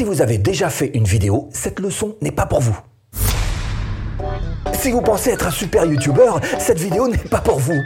[0.00, 2.74] Si vous avez déjà fait une vidéo, cette leçon n'est pas pour vous.
[4.72, 7.78] Si vous pensez être un super youtubeur, cette vidéo n'est pas pour vous.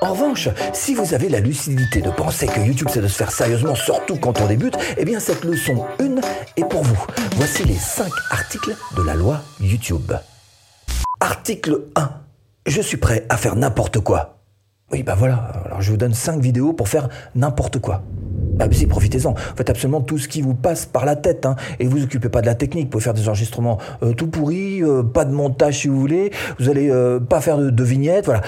[0.00, 3.30] En revanche, si vous avez la lucidité de penser que YouTube c'est de se faire
[3.30, 6.22] sérieusement, surtout quand on débute, eh bien cette leçon 1
[6.56, 7.06] est pour vous.
[7.36, 10.14] Voici les 5 articles de la loi YouTube.
[11.20, 12.10] Article 1.
[12.64, 14.38] Je suis prêt à faire n'importe quoi.
[14.92, 18.02] Oui, bah voilà, alors je vous donne 5 vidéos pour faire n'importe quoi.
[18.60, 19.34] Ah, si, profitez-en.
[19.34, 21.46] Faites absolument tout ce qui vous passe par la tête.
[21.46, 22.84] Hein, et vous occupez pas de la technique.
[22.84, 26.30] Vous pouvez faire des enregistrements euh, tout pourris, euh, pas de montage si vous voulez.
[26.58, 28.26] Vous allez euh, pas faire de, de vignettes.
[28.26, 28.42] Voilà.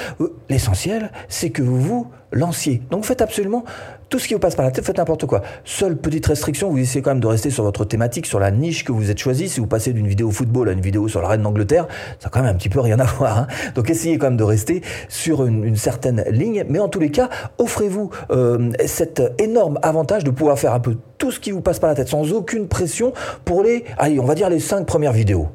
[0.48, 2.82] L'essentiel, c'est que vous vous lanciez.
[2.90, 3.64] Donc faites absolument
[4.08, 5.42] tout ce qui vous passe par la tête, faites n'importe quoi.
[5.64, 8.84] Seule petite restriction, vous essayez quand même de rester sur votre thématique, sur la niche
[8.84, 9.48] que vous êtes choisi.
[9.48, 11.86] Si vous passez d'une vidéo football à une vidéo sur la reine d'Angleterre,
[12.20, 13.38] ça a quand même un petit peu rien à voir.
[13.38, 13.46] Hein.
[13.74, 16.64] Donc essayez quand même de rester sur une, certaine ligne.
[16.68, 17.28] Mais en tous les cas,
[17.58, 21.78] offrez-vous euh, cet énorme avantage de pouvoir faire un peu tout ce qui vous passe
[21.78, 23.12] par la tête sans aucune pression
[23.44, 25.48] pour les, allez, on va dire les cinq premières vidéos.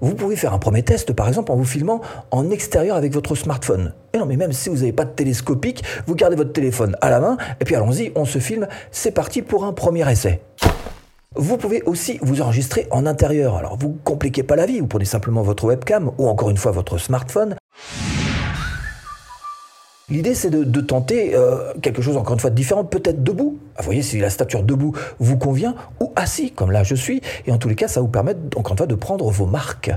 [0.00, 3.34] Vous pouvez faire un premier test, par exemple, en vous filmant en extérieur avec votre
[3.34, 3.92] smartphone.
[4.12, 7.10] Et non, mais même si vous n'avez pas de télescopique, vous gardez votre téléphone à
[7.10, 10.40] la main, et puis allons-y, on se filme, c'est parti pour un premier essai.
[11.34, 13.56] Vous pouvez aussi vous enregistrer en intérieur.
[13.56, 16.72] Alors vous compliquez pas la vie, vous prenez simplement votre webcam ou encore une fois
[16.72, 17.56] votre smartphone.
[20.08, 23.58] L'idée, c'est de, tenter euh, quelque chose, encore une fois, de différent, peut-être debout.
[23.74, 27.20] Ah, vous voyez, si la stature debout vous convient, ou assis, comme là je suis.
[27.46, 29.90] Et en tous les cas, ça vous permet, encore une fois, de prendre vos marques.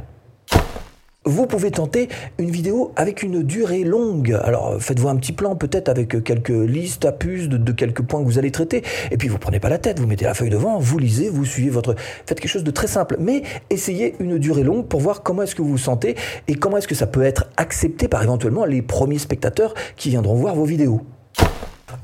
[1.30, 4.36] Vous pouvez tenter une vidéo avec une durée longue.
[4.44, 8.26] Alors faites-vous un petit plan peut-être avec quelques listes à puces de, quelques points que
[8.26, 8.82] vous allez traiter.
[9.12, 11.46] Et puis vous prenez pas la tête, vous mettez la feuille devant, vous lisez, vous
[11.46, 11.94] suivez votre...
[12.26, 13.18] Faites quelque chose de très simple.
[13.20, 16.16] Mais essayez une durée longue pour voir comment est-ce que vous vous sentez
[16.48, 20.34] et comment est-ce que ça peut être accepté par éventuellement les premiers spectateurs qui viendront
[20.34, 21.02] voir vos vidéos.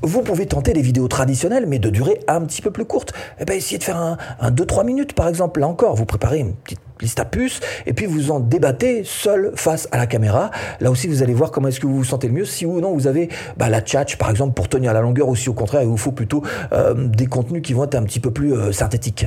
[0.02, 3.12] Vous pouvez tenter des vidéos traditionnelles, mais de durée un petit peu plus courte.
[3.40, 5.60] Eh ben, essayez de faire un, 2-3 minutes, par exemple.
[5.60, 9.52] Là encore, vous préparez une petite liste à puces, et puis vous en débattez seul
[9.54, 10.50] face à la caméra.
[10.80, 12.44] Là aussi, vous allez voir comment est-ce que vous vous sentez le mieux.
[12.44, 15.36] Si ou non, vous avez bah, la tchatch, par exemple, pour tenir la longueur, ou
[15.36, 18.20] si au contraire, il vous faut plutôt euh, des contenus qui vont être un petit
[18.20, 19.26] peu plus euh, synthétiques.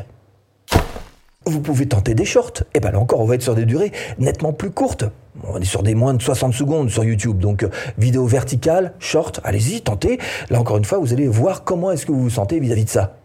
[1.50, 2.62] Vous pouvez tenter des shorts.
[2.62, 5.06] Et eh bien là encore, on va être sur des durées nettement plus courtes.
[5.44, 7.40] On est sur des moins de 60 secondes sur YouTube.
[7.40, 10.20] Donc, euh, vidéo verticale, short, allez-y, tentez.
[10.50, 12.90] Là encore une fois, vous allez voir comment est-ce que vous vous sentez vis-à-vis de
[12.90, 13.16] ça.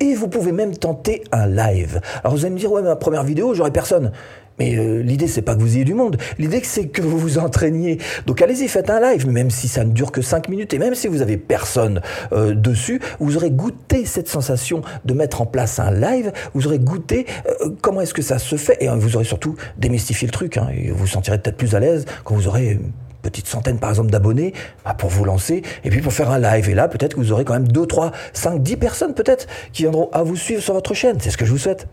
[0.00, 2.00] Et vous pouvez même tenter un live.
[2.22, 4.12] Alors vous allez me dire, ouais, ma première vidéo, j'aurai personne.
[4.58, 6.16] Mais euh, l'idée, c'est pas que vous ayez du monde.
[6.38, 7.98] L'idée, c'est que vous vous entraîniez.
[8.26, 10.94] Donc allez-y, faites un live, même si ça ne dure que 5 minutes et même
[10.94, 12.00] si vous avez personne
[12.32, 16.32] euh, dessus, vous aurez goûté cette sensation de mettre en place un live.
[16.54, 18.76] Vous aurez goûté euh, comment est-ce que ça se fait?
[18.80, 20.56] Et vous aurez surtout démystifié le truc.
[20.56, 22.92] Hein, et vous vous sentirez peut-être plus à l'aise quand vous aurez une
[23.22, 24.52] petite centaine par exemple d'abonnés
[24.84, 26.68] bah, pour vous lancer et puis pour faire un live.
[26.68, 29.82] Et là, peut-être que vous aurez quand même 2, 3, 5, 10 personnes peut-être qui
[29.82, 31.18] viendront à vous suivre sur votre chaîne.
[31.20, 31.86] C'est ce que je vous souhaite.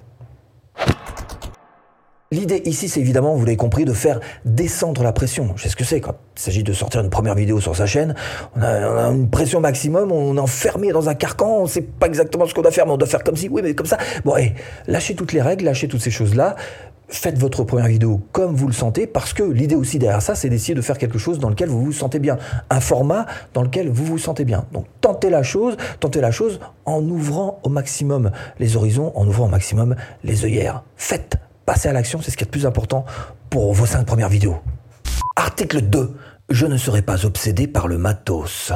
[2.32, 5.54] L'idée ici, c'est évidemment, vous l'avez compris, de faire descendre la pression.
[5.56, 7.88] Je sais ce que c'est quand il s'agit de sortir une première vidéo sur sa
[7.88, 8.14] chaîne.
[8.56, 12.06] On a, une pression maximum, on est enfermé dans un carcan, on ne sait pas
[12.06, 13.98] exactement ce qu'on doit faire, mais on doit faire comme si, oui, mais comme ça.
[14.26, 14.54] Bon, et
[14.86, 16.56] lâchez toutes les règles, lâchez toutes ces choses-là.
[17.08, 20.50] Faites votre première vidéo comme vous le sentez, parce que l'idée aussi derrière ça, c'est
[20.50, 22.38] d'essayer de faire quelque chose dans lequel vous vous sentez bien.
[22.70, 23.26] Un format
[23.56, 24.66] dans lequel vous vous sentez bien.
[24.72, 28.30] Donc tentez la chose, tentez la chose en ouvrant au maximum
[28.60, 30.84] les horizons, en ouvrant au maximum les œillères.
[30.96, 33.06] Faites Passer à l'action, c'est ce qui est le plus important
[33.52, 34.58] pour vos cinq premières vidéos.
[35.36, 36.18] Article 2.
[36.50, 38.74] Je ne serai pas obsédé par le matos.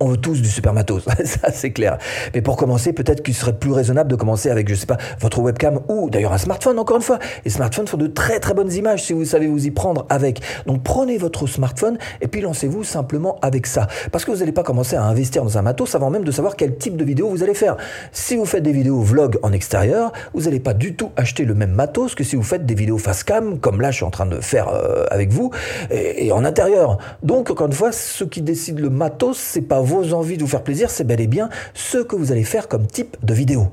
[0.00, 1.98] On veut tous du super matos, ça c'est clair.
[2.32, 5.40] Mais pour commencer, peut-être qu'il serait plus raisonnable de commencer avec, je sais pas, votre
[5.40, 7.18] webcam ou d'ailleurs un smartphone, encore une fois.
[7.44, 10.40] Les smartphones font de très très bonnes images si vous savez vous y prendre avec.
[10.66, 13.88] Donc prenez votre smartphone et puis lancez-vous simplement avec ça.
[14.12, 16.54] Parce que vous n'allez pas commencer à investir dans un matos avant même de savoir
[16.54, 17.76] quel type de vidéo vous allez faire.
[18.12, 21.54] Si vous faites des vidéos vlog en extérieur, vous n'allez pas du tout acheter le
[21.54, 24.10] même matos que si vous faites des vidéos face cam, comme là je suis en
[24.10, 25.50] train de faire euh, avec vous,
[25.90, 26.98] et, et en intérieur.
[27.24, 30.48] Donc encore une fois, ce qui décide le matos, c'est pas vos envies de vous
[30.48, 33.72] faire plaisir, c'est bel et bien ce que vous allez faire comme type de vidéo.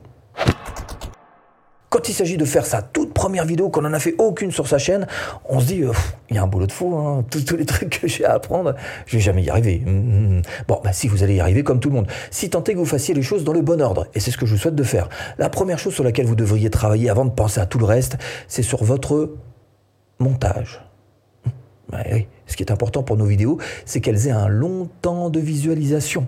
[1.90, 4.68] Quand il s'agit de faire sa toute première vidéo, qu'on n'en a fait aucune sur
[4.68, 5.08] sa chaîne,
[5.48, 5.92] on se dit, euh,
[6.30, 7.24] il y a un boulot de fou, hein.
[7.30, 8.76] tous, les trucs que j'ai à apprendre,
[9.06, 9.82] je vais jamais y arriver.
[9.86, 10.42] Hum, hum, hum.
[10.68, 12.80] Bon, bah, si vous allez y arriver comme tout le monde, si tant est que
[12.80, 14.76] vous fassiez les choses dans le bon ordre, et c'est ce que je vous souhaite
[14.76, 15.08] de faire.
[15.38, 18.18] La première chose sur laquelle vous devriez travailler avant de penser à tout le reste,
[18.48, 19.36] c'est sur votre
[20.20, 20.82] montage.
[22.56, 26.26] Ce qui est important pour nos vidéos, c'est qu'elles aient un long temps de visualisation.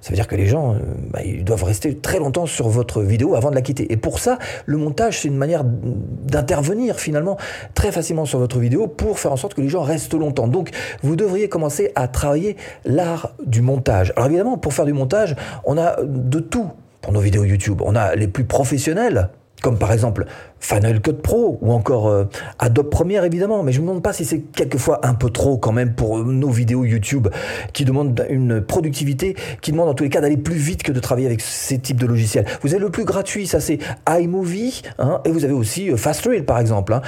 [0.00, 0.78] Ça veut dire que les gens, euh,
[1.12, 3.92] bah, doivent rester très longtemps sur votre vidéo avant de la quitter.
[3.92, 7.36] Et pour ça, le montage, c'est une manière d'intervenir finalement
[7.74, 10.48] très facilement sur votre vidéo pour faire en sorte que les gens restent longtemps.
[10.48, 10.70] Donc,
[11.04, 14.12] vous devriez commencer à travailler l'art du montage.
[14.16, 16.68] Alors évidemment, pour faire du montage, on a de tout
[17.00, 17.80] pour nos vidéos YouTube.
[17.84, 19.28] On a les plus professionnels,
[19.60, 20.26] comme par exemple
[20.58, 22.24] Final Cut Pro ou encore euh,
[22.58, 25.72] Adobe Premiere évidemment, mais je me demande pas si c'est quelquefois un peu trop quand
[25.72, 27.28] même pour nos vidéos YouTube
[27.72, 31.00] qui demandent une productivité, qui demandent en tous les cas d'aller plus vite que de
[31.00, 32.44] travailler avec ces types de logiciels.
[32.62, 33.78] Vous avez le plus gratuit, ça c'est
[34.08, 37.02] iMovie, hein, et vous avez aussi euh, FastReel par exemple, hein,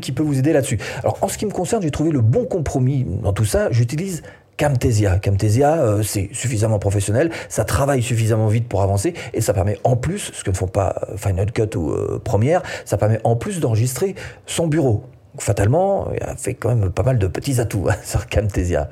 [0.00, 0.78] qui peut vous aider là-dessus.
[1.02, 4.22] Alors en ce qui me concerne, j'ai trouvé le bon compromis dans tout ça, j'utilise
[4.56, 5.18] Camtasia.
[5.18, 9.96] Camtasia, euh, c'est suffisamment professionnel, ça travaille suffisamment vite pour avancer et ça permet en
[9.96, 13.36] plus, ce que ne font pas euh, Final Cut ou euh, Premiere, ça permet en
[13.36, 14.14] plus d'enregistrer
[14.46, 15.04] son bureau.
[15.38, 18.88] fatalement, il a fait quand même pas mal de petits atouts hein, sur Camtasia.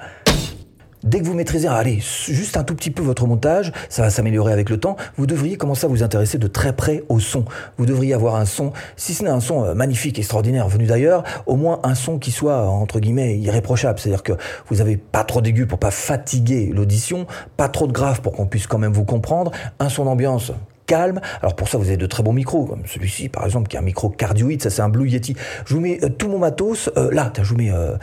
[1.05, 4.55] Dès que vous maîtrisez, allez, juste un tout petit peu votre montage, ça va s'améliorer
[4.55, 7.45] avec le temps, vous devriez commencer à vous intéresser de très près au son.
[7.77, 11.23] Vous devriez avoir un son, si ce n'est un son euh, magnifique, extraordinaire, venu d'ailleurs,
[11.45, 13.99] au moins un son qui soit, entre guillemets, irréprochable.
[13.99, 14.33] C'est-à-dire que
[14.71, 17.27] vous n'avez pas trop d'aigus pour pas fatiguer l'audition,
[17.59, 20.53] pas trop de grave pour qu'on puisse quand même vous comprendre, un son d'ambiance
[20.87, 21.21] calme.
[21.41, 23.79] Alors pour ça, vous avez de très bons micros, comme celui-ci par exemple, qui est
[23.79, 25.37] un micro cardioïde, ça c'est un Blue Yeti.
[25.67, 27.97] Je vous mets euh, tout mon matos, euh, là, je vous mets euh,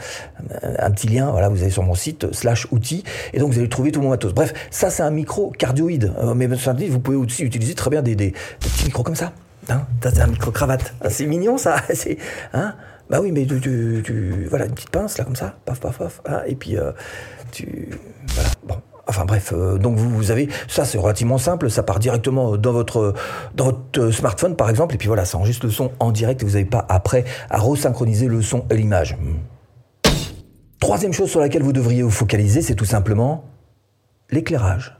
[0.78, 3.68] un petit lien, voilà, vous allez sur mon site, slash outils, et donc vous allez
[3.68, 4.34] trouver tout mon matos.
[4.34, 8.84] Bref, ça c'est un micro cardioïde, mais vous pouvez aussi utiliser très bien des, petits
[8.84, 9.32] micros comme ça.
[9.68, 10.94] Hein c'est un micro cravate.
[11.00, 12.18] Ah, c'est mignon ça, c'est...
[12.52, 12.74] Hein
[13.10, 16.22] bah oui, mais tu, tu, voilà, une petite pince là comme ça, paf, paf, paf,
[16.24, 16.76] hein, et puis
[17.52, 17.90] tu...
[18.34, 18.91] Voilà, bon.
[19.12, 21.70] Enfin bref, euh, donc vous, vous, avez ça, c'est relativement simple.
[21.70, 23.12] Ça part directement dans votre
[23.54, 26.46] dans votre smartphone par exemple, et puis voilà, ça enregistre le son en direct et
[26.46, 29.18] vous n'avez pas après à resynchroniser le son et l'image.
[30.80, 33.44] Troisième chose sur laquelle vous devriez vous focaliser, c'est tout simplement
[34.30, 34.96] l'éclairage.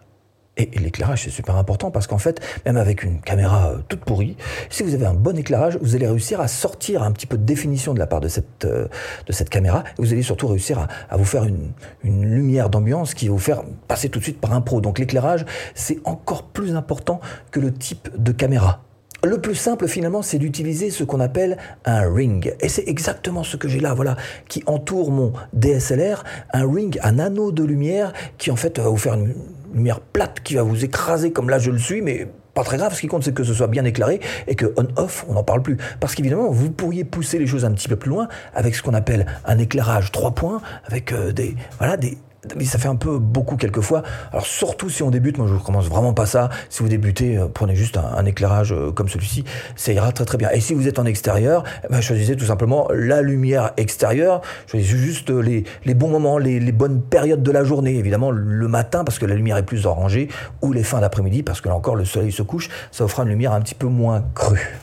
[0.59, 4.37] Et, l'éclairage, c'est super important parce qu'en fait, même avec une caméra euh, toute pourrie,
[4.69, 7.45] si vous avez un bon éclairage, vous allez réussir à sortir un petit peu de
[7.45, 8.87] définition de la part de cette, euh,
[9.27, 9.83] de cette caméra.
[9.99, 11.73] Et vous allez surtout réussir à, à vous faire une,
[12.05, 14.83] une lumière d'ambiance qui va vous faire passer tout de suite par un pro.
[14.83, 17.21] Donc l'éclairage, c'est encore plus important
[17.51, 18.83] que le type de caméra.
[19.25, 22.55] Le plus simple finalement, c'est d'utiliser ce qu'on appelle un ring.
[22.61, 24.17] Et c'est exactement ce que j'ai là, voilà,
[24.49, 28.97] qui entoure mon DSLR, un ring, un anneau de lumière qui en fait va vous
[28.97, 29.33] faire une
[29.75, 32.95] lumière plate qui va vous écraser comme là je le suis, mais pas très grave,
[32.95, 35.63] ce qui compte c'est que ce soit bien éclairé et que on-off, on n'en parle
[35.63, 35.79] plus.
[36.01, 38.95] Parce qu'évidemment, vous pourriez pousser les choses un petit peu plus loin avec ce qu'on
[38.95, 42.19] appelle un éclairage trois points, avec euh, des, voilà, des,
[42.57, 44.03] mais ça fait un peu beaucoup quelquefois.
[44.33, 46.51] Alors surtout si on débute, moi je ne recommence vraiment pas ça.
[46.71, 49.45] Si vous débutez, euh, prenez juste un, éclairage euh, comme celui-ci,
[49.77, 50.51] ça ira très très bien.
[50.51, 54.41] Et si vous êtes en extérieur, ben, choisissez tout simplement la lumière extérieure.
[54.67, 57.97] Choisissez juste les, les bons moments, les, les, bonnes périodes de la journée.
[57.97, 60.29] Évidemment le matin parce que la lumière est plus orangée,
[60.63, 63.29] ou les fins d'après-midi parce que là encore le soleil se couche, ça offre une
[63.29, 64.79] lumière un petit peu moins crue.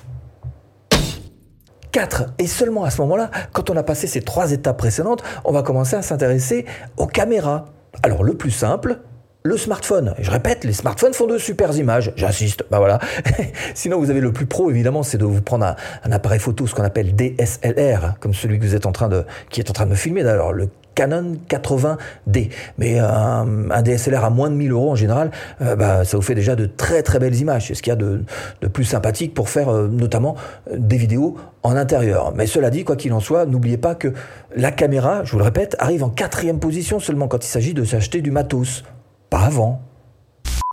[1.92, 2.26] 4.
[2.38, 5.64] Et seulement à ce moment-là, quand on a passé ces trois étapes précédentes, on va
[5.64, 6.66] commencer à s'intéresser
[6.98, 7.66] aux caméras.
[8.04, 9.00] Alors le plus simple,
[9.44, 10.16] le smartphone.
[10.20, 12.12] je répète, les smartphones font de super images.
[12.18, 12.66] J'insiste.
[12.70, 13.00] Bah voilà.
[13.74, 16.76] Sinon, vous avez le plus pro, évidemment, c'est de vous prendre un, appareil photo, ce
[16.76, 19.86] qu'on appelle DSLR, comme celui que vous êtes en train de, qui est en train
[19.86, 20.24] de me filmer.
[20.24, 22.50] D'ailleurs, le Canon 80D.
[22.78, 25.32] Mais un, DSLR à moins de 1000 euros en général,
[25.62, 27.68] euh, bah, ça vous fait déjà de très très belles images.
[27.68, 28.24] C'est ce qu'il y a de,
[28.72, 30.36] plus sympathique pour faire euh, notamment
[30.72, 32.34] euh, des vidéos en intérieur.
[32.36, 34.14] Mais cela dit, quoi qu'il en soit, n'oubliez pas que
[34.56, 37.84] la caméra, je vous le répète, arrive en quatrième position seulement quand il s'agit de
[37.84, 38.84] s'acheter du matos.
[39.30, 39.82] Pas avant.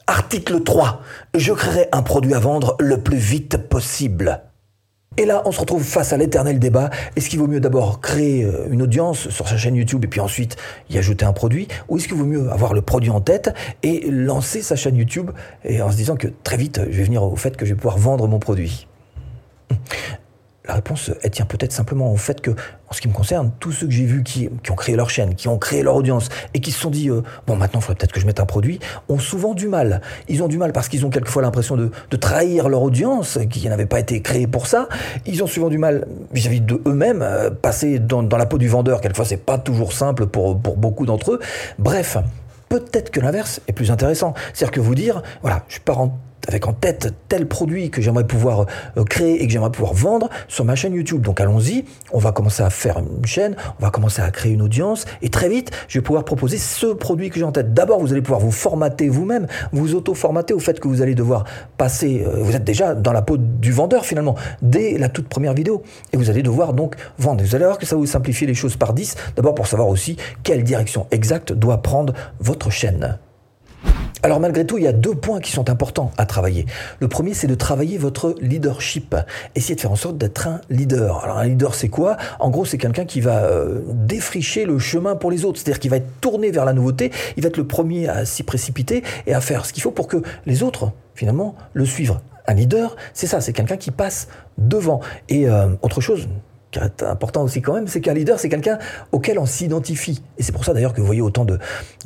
[0.07, 1.03] Article 3.
[1.35, 4.41] Je créerai un produit à vendre le plus vite possible.
[5.19, 6.91] Et là, on se retrouve face à l'éternel débat.
[7.17, 10.21] Est-ce qu'il vaut mieux d'abord créer euh, une audience sur sa chaîne YouTube et puis
[10.21, 10.57] ensuite
[10.91, 11.69] y ajouter un produit?
[11.89, 15.31] Ou est-ce qu'il vaut mieux avoir le produit en tête et lancer sa chaîne YouTube
[15.65, 17.99] en se disant que très vite, je vais venir au fait que je vais pouvoir
[17.99, 18.87] vendre mon produit?
[20.69, 23.73] La réponse, elle tient peut-être simplement au fait que, en ce qui me concerne, tous
[23.73, 26.61] ceux que j'ai vus qui, ont créé leur chaîne, qui ont créé leur audience et
[26.61, 28.81] qui se sont dit, euh, bon, maintenant, il faudrait peut-être que je mette un produit,
[29.09, 30.01] ont souvent du mal.
[30.29, 33.87] Ils ont du mal parce qu'ils ont quelquefois l'impression de, trahir leur audience, qui n'avait
[33.87, 34.89] pas été créée pour ça.
[35.27, 39.01] Ils ont souvent du mal vis-à-vis de eux-mêmes, euh, passer dans, la peau du vendeur,
[39.01, 41.41] quelquefois, c'est pas toujours simple pour, pour beaucoup d'entre eux.
[41.79, 42.17] Bref,
[42.69, 44.35] peut-être que l'inverse est plus intéressant.
[44.53, 48.27] C'est-à-dire que vous dire, voilà, je pars en avec en tête tel produit que j'aimerais
[48.27, 51.23] pouvoir euh, créer et que j'aimerais pouvoir vendre sur ma chaîne YouTube.
[51.23, 54.63] Donc allons-y, on va commencer à faire une chaîne, on va commencer à créer une
[54.63, 57.75] audience et très vite, je vais pouvoir proposer ce produit que j'ai en tête.
[57.75, 61.45] D'abord, vous allez pouvoir vous formater vous-même, vous auto-formater au fait que vous allez devoir
[61.77, 65.55] passer, euh, vous êtes déjà dans la peau du vendeur finalement, dès la toute première
[65.55, 65.83] vidéo.
[66.13, 67.45] Et vous allez devoir donc vendre.
[67.45, 70.17] Vous allez voir que ça vous simplifier les choses par 10, d'abord pour savoir aussi
[70.43, 73.19] quelle direction exacte doit prendre votre chaîne.
[74.23, 76.67] Alors malgré tout, il y a deux points qui sont importants à travailler.
[76.99, 79.15] Le premier, c'est de travailler votre leadership.
[79.55, 81.23] Essayez de faire en sorte d'être un leader.
[81.23, 82.17] Alors un leader, c'est quoi?
[82.41, 85.61] En gros, c'est quelqu'un qui va euh, défricher le chemin pour les autres.
[85.61, 88.43] C'est-à-dire qu'il va être tourné vers la nouveauté, il va être le premier à s'y
[88.43, 92.21] précipiter et à faire ce qu'il faut pour que les autres finalement le suivre.
[92.49, 94.29] Un leader, c'est ça, c'est quelqu'un qui passe
[94.59, 95.01] devant.
[95.29, 96.29] Et euh, autre chose,
[96.79, 98.79] qui est important aussi quand même, c'est qu'un leader, c'est quelqu'un
[99.13, 100.23] auquel on s'identifie.
[100.39, 101.59] Et c'est pour ça d'ailleurs que vous voyez autant de,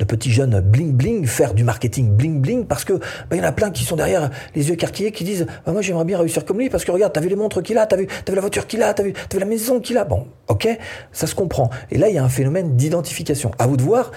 [0.07, 3.01] petits jeunes bling bling faire du marketing bling bling, parce que bah,
[3.33, 5.81] il y en a plein qui sont derrière les yeux écarquillés, qui disent bah, moi
[5.81, 7.97] j'aimerais bien réussir comme lui, parce que regarde, t'as vu les montres qu'il a, t'as
[7.97, 10.05] vu, as vu la voiture qu'il a, t'as vu, as vu la maison qu'il a.
[10.05, 10.67] Bon, ok,
[11.11, 11.69] ça se comprend.
[11.91, 13.51] Et là, il y a un phénomène d'identification.
[13.59, 14.11] À vous de voir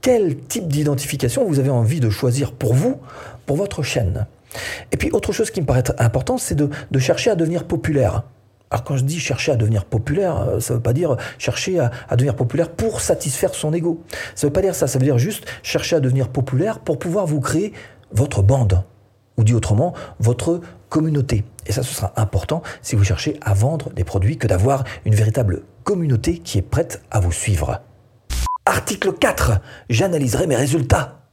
[0.00, 2.98] quel type d'identification vous avez envie de choisir pour vous,
[3.46, 4.26] pour votre chaîne.
[4.92, 6.68] Et puis autre chose qui me paraît important, c'est de,
[6.98, 8.24] chercher à devenir populaire.
[8.74, 11.78] Alors quand je dis chercher à devenir populaire, euh, ça ne veut pas dire chercher
[11.78, 14.02] à, devenir populaire pour satisfaire son ego.
[14.34, 16.98] Ça ne veut pas dire ça, ça veut dire juste chercher à devenir populaire pour
[16.98, 17.72] pouvoir vous créer
[18.10, 18.82] votre bande.
[19.36, 21.44] Ou dit autrement, votre communauté.
[21.68, 25.14] Et ça, ce sera important si vous cherchez à vendre des produits que d'avoir une
[25.14, 27.80] véritable communauté qui est prête à vous suivre.
[28.66, 29.52] Article 4.
[29.88, 31.23] J'analyserai mes résultats.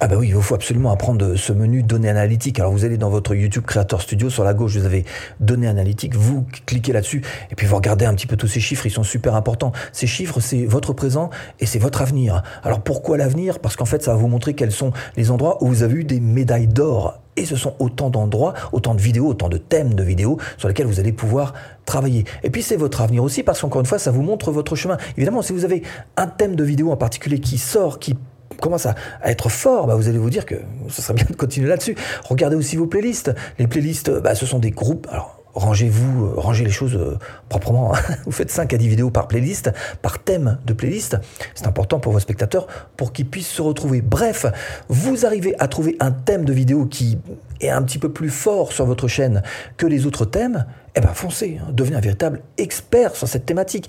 [0.00, 2.60] Ah bah oui, il faut absolument apprendre ce menu données analytiques.
[2.60, 5.04] Alors vous allez dans votre YouTube Creator Studio, sur la gauche vous avez
[5.40, 8.86] données analytiques, vous cliquez là-dessus et puis vous regardez un petit peu tous ces chiffres,
[8.86, 9.72] ils sont super importants.
[9.90, 12.44] Ces chiffres, c'est votre présent et c'est votre avenir.
[12.62, 13.58] Alors pourquoi l'avenir?
[13.58, 16.04] Parce qu'en fait ça va vous montrer quels sont les endroits où vous avez eu
[16.04, 17.20] des médailles d'or.
[17.36, 20.86] Et ce sont autant d'endroits, autant de vidéos, autant de thèmes de vidéos sur lesquels
[20.86, 21.54] vous allez pouvoir
[21.86, 22.24] travailler.
[22.44, 24.96] Et puis c'est votre avenir aussi parce qu'encore une fois, ça vous montre votre chemin.
[25.16, 25.82] Évidemment, si vous avez
[26.16, 28.16] un thème de vidéo en particulier qui sort, qui
[28.60, 30.56] commence à, être fort, bah, vous allez vous dire que
[30.88, 31.96] ce serait bien de continuer là-dessus.
[32.24, 33.32] Regardez aussi vos playlists.
[33.58, 35.06] Les playlists, bah, ce sont des groupes.
[35.10, 37.92] Alors, rangez-vous, euh, rangez les choses euh, proprement.
[38.24, 39.70] Vous faites 5 à 10 vidéos par playlist,
[40.02, 41.18] par thème de playlist.
[41.54, 44.00] C'est important pour vos spectateurs pour qu'ils puissent se retrouver.
[44.00, 44.46] Bref,
[44.88, 47.18] vous arrivez à trouver un thème de vidéo qui
[47.60, 49.42] est un petit peu plus fort sur votre chaîne
[49.76, 50.66] que les autres thèmes.
[50.94, 51.68] Eh ben foncez, hein.
[51.72, 53.88] devenez un véritable expert sur cette thématique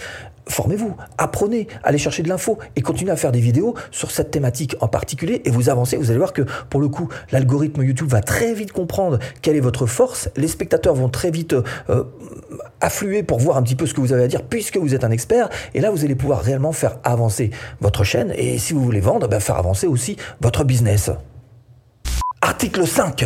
[0.49, 4.75] formez-vous, apprenez, allez chercher de l'info et continuez à faire des vidéos sur cette thématique
[4.81, 5.97] en particulier et vous avancez.
[5.97, 9.61] Vous allez voir que pour le coup, l'algorithme YouTube va très vite comprendre quelle est
[9.61, 10.29] votre force.
[10.35, 11.55] Les spectateurs vont très vite
[11.89, 12.03] euh,
[12.81, 15.03] affluer pour voir un petit peu ce que vous avez à dire puisque vous êtes
[15.03, 15.49] un expert.
[15.73, 19.27] Et là, vous allez pouvoir réellement faire avancer votre chaîne et si vous voulez vendre,
[19.27, 21.11] ben, faire avancer aussi votre business.
[22.41, 23.25] Article 5.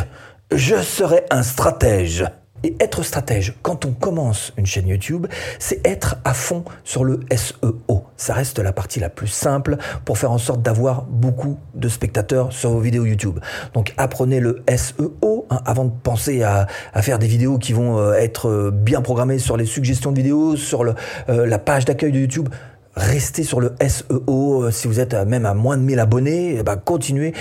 [0.51, 2.25] Je serai un stratège.
[2.63, 5.27] Et être stratège, quand on commence une chaîne YouTube,
[5.59, 8.05] c'est être à fond sur le SEO.
[8.15, 12.53] Ça reste la partie la plus simple pour faire en sorte d'avoir beaucoup de spectateurs
[12.53, 13.39] sur vos vidéos YouTube.
[13.73, 16.67] Donc apprenez le SEO hein, avant de penser à,
[17.01, 20.55] faire des vidéos qui vont euh, être euh, bien programmées sur les suggestions de vidéos,
[20.55, 20.93] sur euh,
[21.27, 22.47] la page d'accueil de YouTube
[22.95, 24.69] restez sur le SEO.
[24.69, 27.33] Si vous êtes même à moins de 1000 abonnés, eh ben continuez.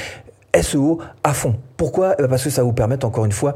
[0.60, 1.56] SEO à fond.
[1.76, 2.14] Pourquoi?
[2.18, 3.54] Eh ben, Parce que ça vous permet encore une fois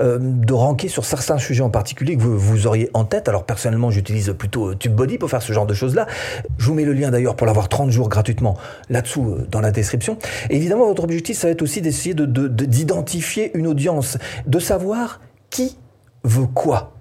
[0.00, 3.28] euh, de ranker sur certains sujets en particulier que vous, auriez en tête.
[3.28, 6.06] Alors personnellement, j'utilise plutôt euh, TubeBuddy pour faire ce genre de choses-là.
[6.58, 8.56] Je vous mets le lien d'ailleurs pour l'avoir 30 jours gratuitement
[8.90, 10.18] là-dessous euh, dans la description.
[10.50, 15.20] Évidemment, votre objectif, ça va être aussi d'essayer d'identifier une audience, de savoir
[15.50, 15.78] qui
[16.24, 16.92] veut quoi.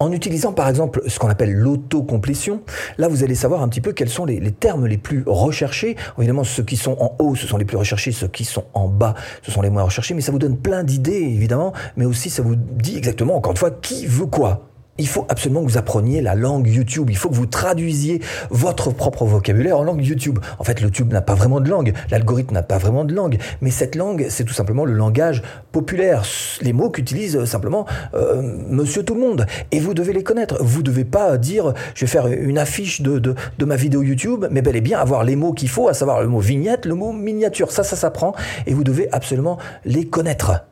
[0.00, 2.62] En utilisant par exemple ce qu'on appelle l'autocomplétion,
[2.96, 5.94] là vous allez savoir un petit peu quels sont les, termes les plus recherchés.
[6.16, 8.88] Évidemment, ceux qui sont en haut, ce sont les plus recherchés, ceux qui sont en
[8.88, 12.30] bas, ce sont les moins recherchés, mais ça vous donne plein d'idées évidemment, mais aussi
[12.30, 14.69] ça vous dit exactement, encore une fois, qui veut quoi
[15.00, 17.10] il faut absolument que vous appreniez la langue YouTube.
[17.10, 20.38] Il faut que vous traduisiez votre propre vocabulaire en langue YouTube.
[20.58, 21.92] En fait, le YouTube n'a pas vraiment de langue.
[22.10, 23.38] L'algorithme n'a pas vraiment de langue.
[23.60, 25.42] Mais cette langue, c'est tout simplement le langage
[25.72, 26.22] populaire.
[26.60, 29.46] Les mots qu'utilise euh, simplement euh, monsieur tout le monde.
[29.72, 30.62] Et vous devez les connaître.
[30.62, 34.62] Vous ne devez pas dire, je vais faire une affiche de ma vidéo YouTube, mais
[34.62, 37.12] bel et bien avoir les mots qu'il faut, à savoir le mot vignette, le mot
[37.12, 37.72] miniature.
[37.72, 38.34] Ça, ça s'apprend.
[38.66, 40.64] Et vous devez absolument les connaître.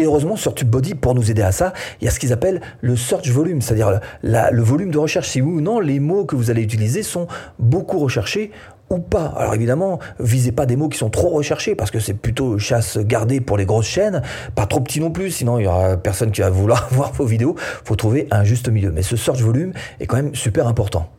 [0.00, 2.60] Et heureusement, sur TubeBuddy, pour nous aider à ça, il y a ce qu'ils appellent
[2.80, 5.28] le search volume, c'est-à-dire le, volume de recherche.
[5.28, 7.26] Si oui ou non, les mots que vous allez utiliser sont
[7.58, 8.52] beaucoup recherchés
[8.90, 9.34] ou pas.
[9.36, 12.96] Alors évidemment, visez pas des mots qui sont trop recherchés parce que c'est plutôt chasse
[12.98, 14.22] gardée pour les grosses chaînes,
[14.54, 17.26] pas trop petits non plus, sinon il y aura personne qui va vouloir voir vos
[17.26, 17.56] vidéos.
[17.58, 18.92] Faut trouver un juste milieu.
[18.92, 21.10] Mais ce search volume est quand même super important.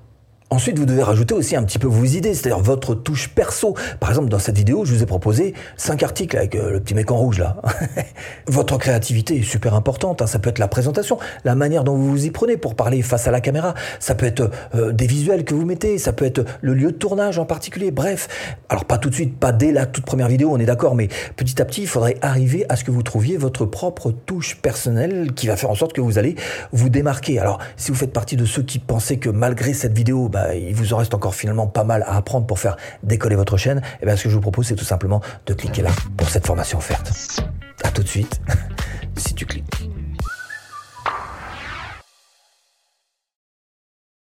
[0.51, 3.75] Ensuite, vous devez rajouter aussi un petit peu vos idées, c'est-à-dire votre touche perso.
[3.99, 6.95] Par exemple, dans cette vidéo, je vous ai proposé cinq articles avec euh, le petit
[6.95, 7.57] mec en rouge là.
[8.47, 10.23] votre créativité est super importante.
[10.23, 10.27] Hein.
[10.27, 13.27] Ça peut être la présentation, la manière dont vous vous y prenez pour parler face
[13.27, 13.75] à la caméra.
[13.99, 15.99] Ça peut être euh, des visuels que vous mettez.
[15.99, 17.91] Ça peut être le lieu de tournage en particulier.
[17.91, 18.27] Bref,
[18.69, 21.09] alors pas tout de suite, pas dès la toute première vidéo, on est d'accord, mais
[21.35, 25.33] petit à petit, il faudrait arriver à ce que vous trouviez votre propre touche personnelle
[25.35, 26.35] qui va faire en sorte que vous allez
[26.71, 27.37] vous démarquer.
[27.37, 30.55] Alors, si vous faites partie de ceux qui pensaient que malgré cette vidéo, bah, bah,
[30.55, 33.79] il vous en reste encore finalement pas mal à apprendre pour faire décoller votre chaîne,
[33.79, 36.29] et eh bien ce que je vous propose, c'est tout simplement de cliquer là pour
[36.29, 37.41] cette formation offerte.
[37.83, 38.41] À tout de suite,
[39.17, 39.88] si tu cliques.